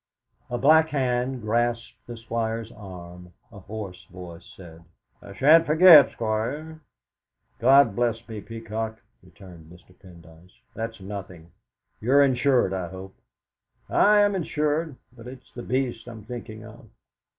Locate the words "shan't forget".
5.35-6.09